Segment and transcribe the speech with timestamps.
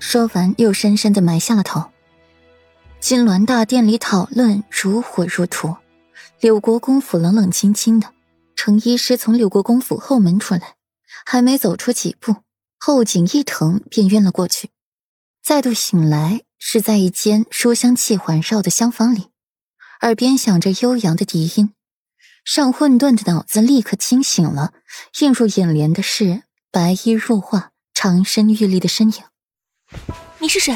[0.00, 1.84] 说完，又深深的埋下了头。
[2.98, 5.76] 金銮大殿里讨论如火如荼，
[6.40, 8.08] 柳国公府冷冷清清的。
[8.56, 10.74] 程医师从柳国公府后门出来，
[11.24, 12.36] 还没走出几步，
[12.78, 14.70] 后颈一疼便晕了过去。
[15.42, 19.28] 再度醒来是在一间书香气环绕的厢房里，
[20.00, 21.72] 耳边响着悠扬的笛音。
[22.44, 24.72] 上混沌的脑子立刻清醒了，
[25.20, 29.22] 映入眼帘的是白衣若画、长身玉立的身影。
[30.38, 30.74] 你是谁？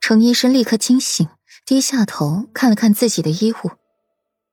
[0.00, 1.28] 程医生立刻惊醒，
[1.64, 3.72] 低下头看了看自己的衣物，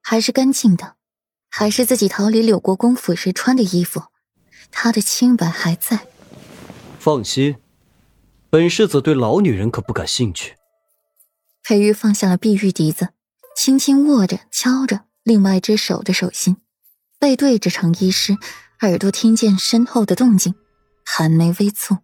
[0.01, 0.95] 还是干净的。
[1.55, 4.05] 还是自己逃离柳国公府时穿的衣服，
[4.71, 6.07] 他的清白还在。
[6.97, 7.57] 放心，
[8.49, 10.55] 本世子对老女人可不感兴趣。
[11.61, 13.09] 裴玉放下了碧玉笛子，
[13.55, 16.57] 轻轻握着，敲着另外一只手的手心，
[17.19, 18.35] 背对着程医师，
[18.81, 20.55] 耳朵听见身后的动静，
[21.05, 21.99] 寒眉微蹙。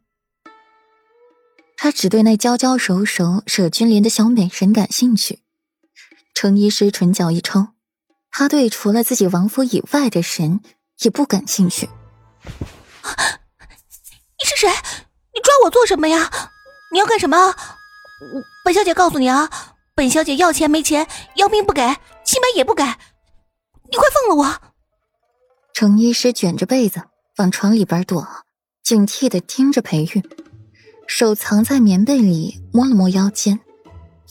[1.82, 5.40] 他只对那娇娇柔柔、舍君莲的小美人感兴趣。
[6.34, 7.70] 程医师唇角一抽。
[8.32, 10.60] 他对除了自己王府以外的人
[11.00, 11.90] 也不感兴趣。
[14.38, 14.70] 你是谁？
[15.34, 16.30] 你抓我做什么呀？
[16.92, 17.56] 你要干什么？
[18.66, 19.50] 本小姐告诉你啊，
[19.96, 21.82] 本小姐要钱没钱，要命不给，
[22.26, 22.84] 清白也不给。
[22.84, 24.62] 你快放了我！
[25.74, 27.04] 程医师卷着被子
[27.38, 28.28] 往床里边躲，
[28.84, 30.22] 警惕的盯着裴玉，
[31.10, 33.60] 手藏在棉被里摸了摸腰间，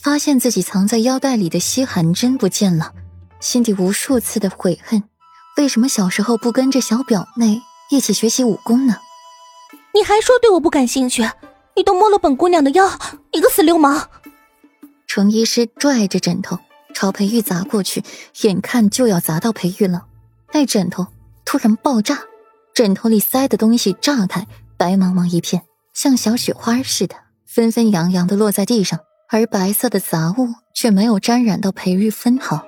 [0.00, 2.94] 发现自己藏在腰带里的吸寒针不见了。
[3.40, 5.02] 心底无数次的悔恨，
[5.56, 8.96] 为什么小时候不跟着小表妹一起学习武功呢？
[9.92, 11.28] 你还说对我不感兴趣？
[11.74, 12.88] 你都摸了本姑娘的腰，
[13.32, 14.04] 你个死流氓！
[15.08, 16.60] 程医师拽着枕头
[16.94, 18.04] 朝裴玉砸过去，
[18.42, 20.06] 眼看就要砸到裴玉了，
[20.52, 21.08] 那枕头
[21.44, 22.20] 突然爆炸，
[22.72, 25.60] 枕头里塞的东西炸开，白茫茫一片，
[25.98, 32.64] 像小雪花似的纷纷扬扬的落在地上，而白色的杂物却没有沾染到裴玉分毫。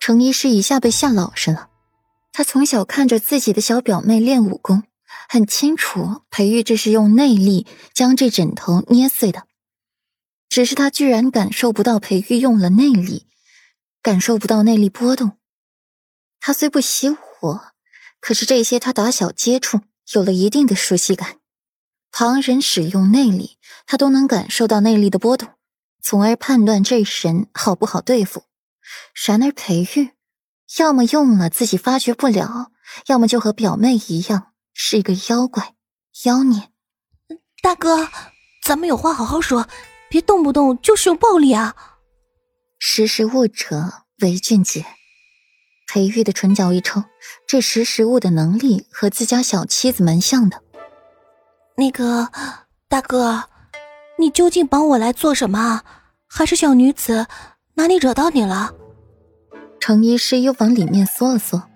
[0.00, 1.68] 程医师一下被吓老实了，
[2.32, 4.82] 他从小看着自己的小表妹练武功，
[5.28, 9.44] 很清楚裴玉这是用内力将这枕头捏碎的。
[10.48, 13.26] 只是他居然感受不到裴玉用了内力，
[14.02, 15.38] 感受不到内力波动。
[16.40, 17.60] 他虽不熄火，
[18.20, 19.82] 可是这些他打小接触，
[20.14, 21.36] 有了一定的熟悉感。
[22.10, 25.50] 旁人使用内力，他都能感受到内力的波动，
[26.02, 28.44] 从而判断这人好不好对付。
[29.26, 30.10] 然而裴玉，
[30.78, 32.72] 要么用了自己发觉不了，
[33.06, 35.74] 要么就和表妹一样是一个妖怪
[36.24, 36.70] 妖孽。
[37.62, 38.08] 大哥，
[38.64, 39.68] 咱们有话好好说，
[40.08, 41.74] 别动不动就是用暴力啊！
[42.78, 44.86] 识时务者为俊杰。
[45.86, 47.02] 裴玉的唇角一抽，
[47.46, 50.62] 这识时务的能力和自家小妻子蛮像的。
[51.78, 52.28] 那个
[52.88, 53.44] 大哥，
[54.18, 55.84] 你究竟绑我来做什么？
[56.26, 57.28] 还是小女子？
[57.74, 58.74] 哪里惹到你了？
[59.78, 61.70] 程医师又往里面缩了缩，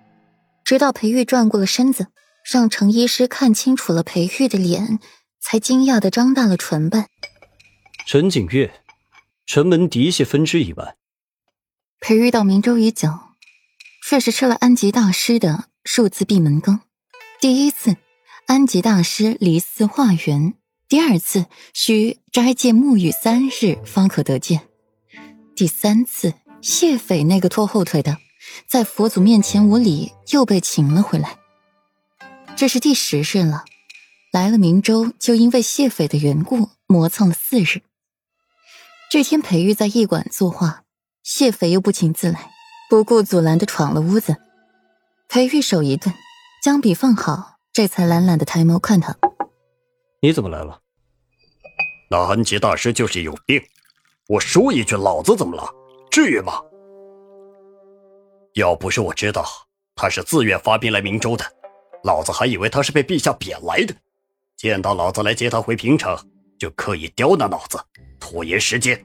[0.65, 2.07] 直到裴玉转过了身子，
[2.51, 4.99] 让程医师看清楚了裴玉的脸，
[5.39, 7.07] 才惊讶的张大了唇瓣。
[8.05, 8.73] 陈景月，
[9.45, 10.97] 城门嫡系分支一万。
[12.01, 13.07] 裴玉到明州已久，
[14.05, 16.81] 却是吃了安吉大师的数字闭门羹。
[17.39, 17.95] 第一次，
[18.45, 20.53] 安吉大师离寺化缘；
[20.89, 24.67] 第二次，需斋戒沐浴三日方可得见。
[25.55, 28.17] 第三次，谢斐那个拖后腿的，
[28.67, 31.37] 在佛祖面前无礼，又被请了回来。
[32.55, 33.63] 这是第十日了，
[34.31, 37.81] 来了明州，就因为谢斐的缘故，磨蹭了四日。
[39.09, 40.83] 这天，裴玉在驿馆作画，
[41.23, 42.51] 谢斐又不请自来，
[42.89, 44.35] 不顾阻拦的闯了屋子。
[45.29, 46.13] 裴玉手一顿，
[46.63, 49.17] 将笔放好，这才懒懒的抬眸看他
[50.21, 50.79] ：“你怎么来了？”
[52.07, 53.59] 那安吉大师就是有病。
[54.27, 55.67] 我说一句，老子怎么了？
[56.11, 56.61] 至于吗？
[58.53, 59.43] 要不是我知道
[59.95, 61.43] 他是自愿发兵来明州的，
[62.03, 63.95] 老子还以为他是被陛下贬来的。
[64.55, 66.15] 见到老子来接他回平城，
[66.59, 67.79] 就刻意刁难老子，
[68.19, 69.03] 拖延时间。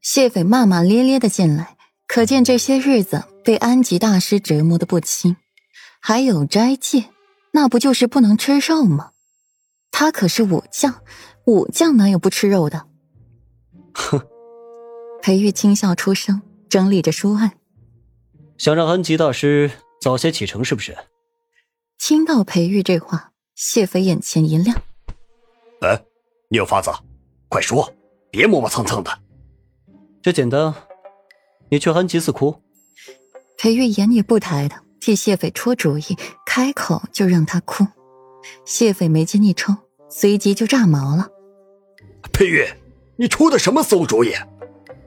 [0.00, 1.76] 谢斐骂骂咧咧的进来，
[2.08, 5.36] 可见这些日子被安吉大师折磨的不轻。
[6.00, 7.04] 还有斋戒，
[7.52, 9.12] 那不就是不能吃肉吗？
[9.90, 11.02] 他可是武将，
[11.46, 12.86] 武将哪有不吃肉的？
[13.94, 14.20] 哼，
[15.22, 17.52] 裴玉轻笑出声，整理着书案，
[18.56, 19.70] 想让安吉大师
[20.00, 20.96] 早些启程，是不是？
[21.98, 24.76] 听到裴玉这话，谢飞眼前一亮。
[25.82, 26.02] 哎，
[26.48, 26.90] 你有法子，
[27.48, 27.92] 快说，
[28.30, 29.10] 别磨磨蹭蹭的。
[30.22, 30.74] 这简单，
[31.70, 32.62] 你去安吉寺哭。
[33.58, 36.02] 裴玉眼也不抬的替谢斐出主意，
[36.54, 37.86] 开口就让他哭。
[38.66, 39.74] 谢斐眉间一抽，
[40.10, 41.26] 随即就炸毛了，
[42.30, 42.66] 佩玉，
[43.16, 44.34] 你出的什么馊主意？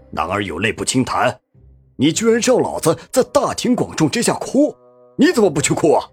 [0.09, 1.41] 男儿有泪不轻弹，
[1.97, 4.75] 你居然让老子在大庭广众之下哭，
[5.17, 6.09] 你怎么不去哭啊？